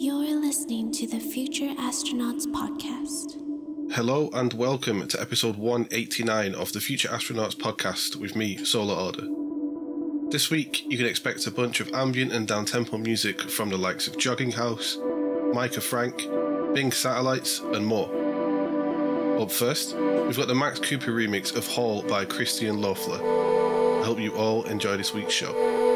[0.00, 3.34] You're listening to the Future Astronauts Podcast.
[3.92, 9.26] Hello and welcome to episode 189 of the Future Astronauts podcast with me, Solar Order.
[10.30, 14.06] This week, you can expect a bunch of ambient and downtempo music from the likes
[14.06, 14.98] of Jogging House,
[15.52, 16.28] Micah Frank,
[16.74, 18.06] Bing Satellites, and more.
[19.42, 23.18] Up first, we've got the Max Cooper remix of Hall by Christian Loeffler.
[24.00, 25.87] I hope you all enjoy this week's show.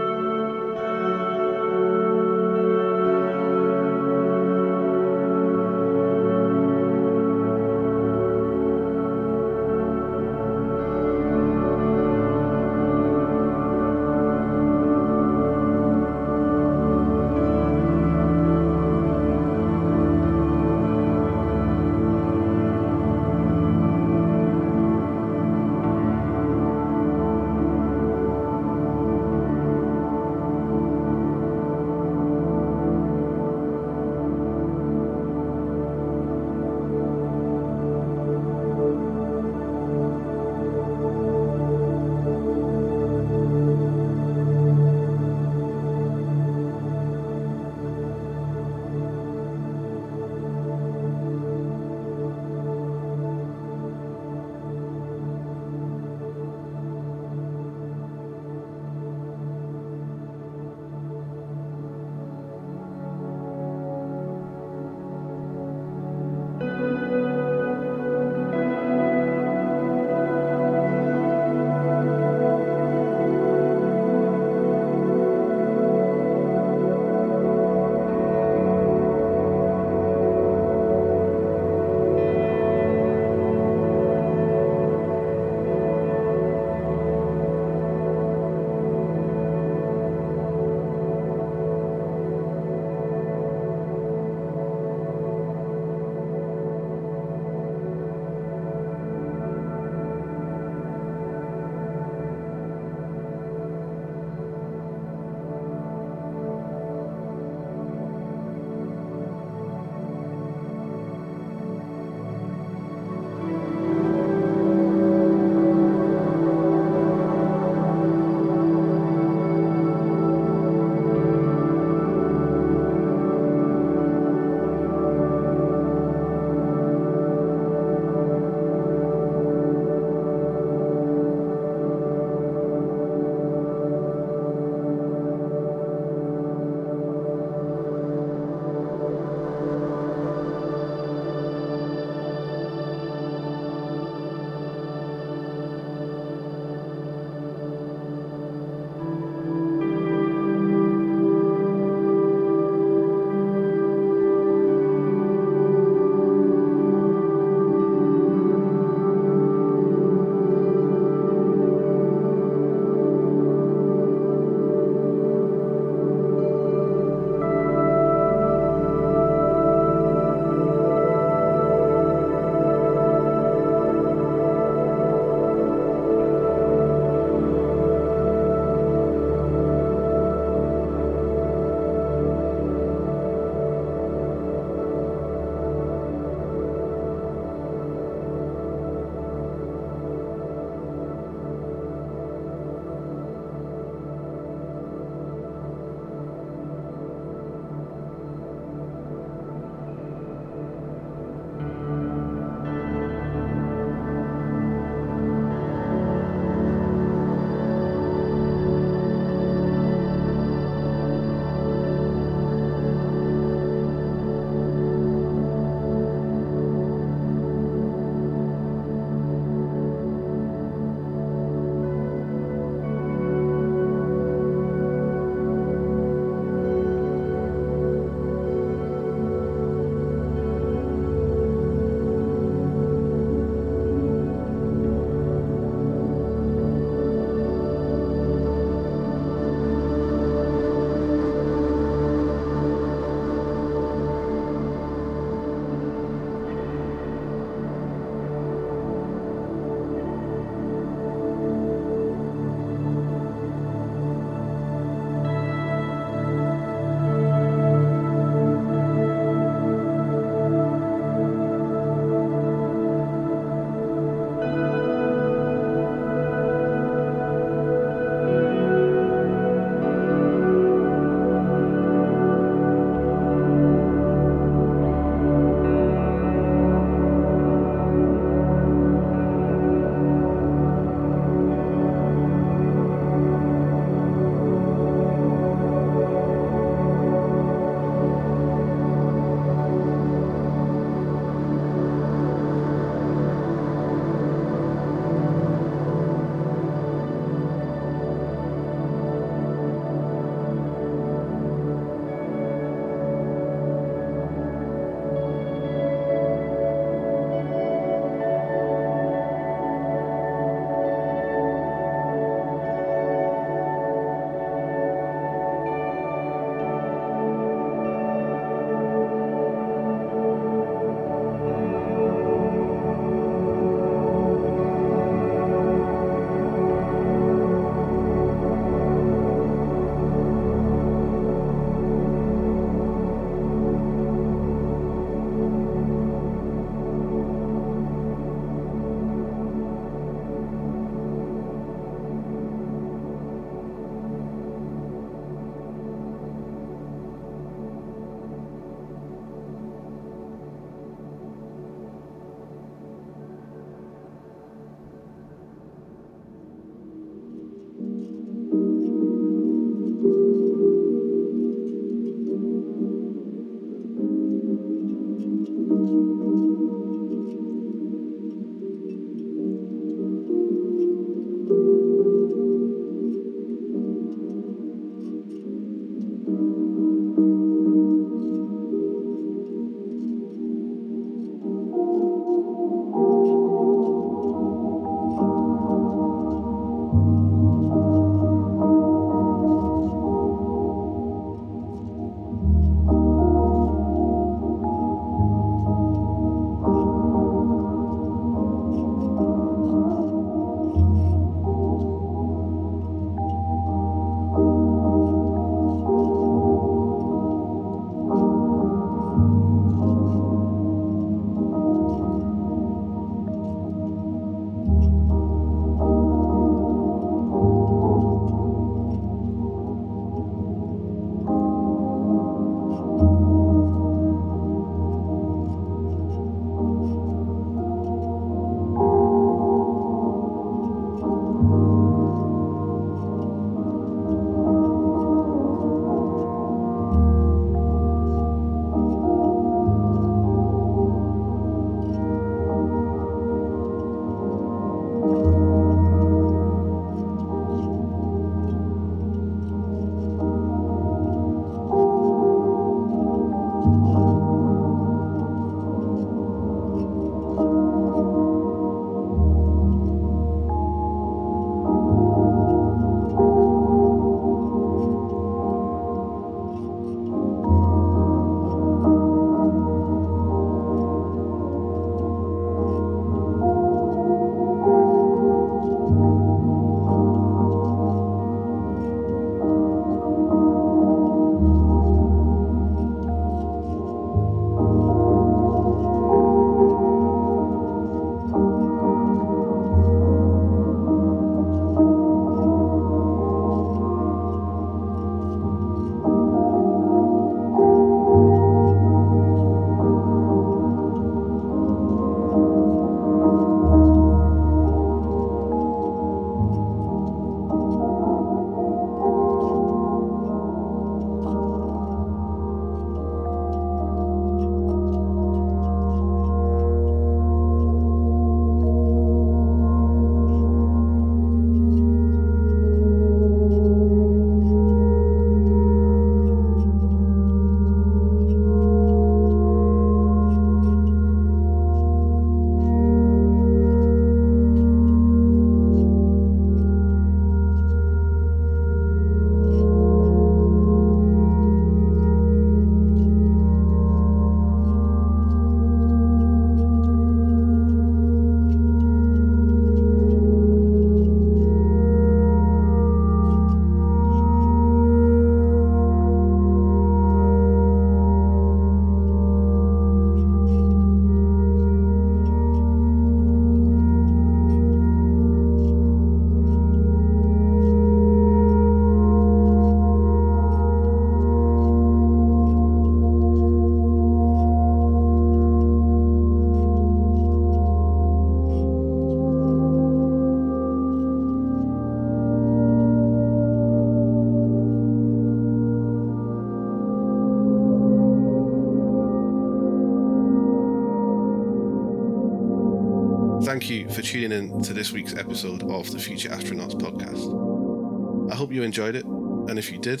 [593.70, 598.32] You for tuning in to this week's episode of the Future Astronauts podcast.
[598.32, 600.00] I hope you enjoyed it, and if you did,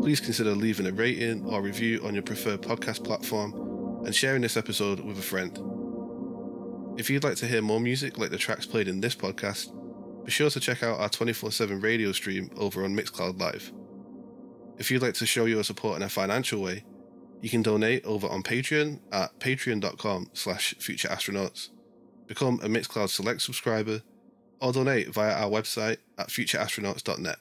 [0.00, 4.56] please consider leaving a rating or review on your preferred podcast platform and sharing this
[4.56, 5.58] episode with a friend.
[6.98, 9.74] If you'd like to hear more music like the tracks played in this podcast,
[10.24, 13.72] be sure to check out our 24 7 radio stream over on Mixcloud Live.
[14.78, 16.84] If you'd like to show your support in a financial way,
[17.40, 21.70] you can donate over on Patreon at patreon.com slash futureastronauts,
[22.30, 24.02] become a Mixcloud Select subscriber,
[24.60, 27.38] or donate via our website at futureastronauts.net.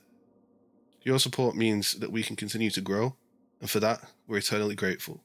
[1.04, 3.16] Your support means that we can continue to grow,
[3.62, 5.22] and for that, we're eternally grateful.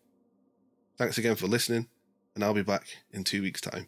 [0.98, 1.88] Thanks again for listening,
[2.35, 3.87] and I'll be back in two weeks' time.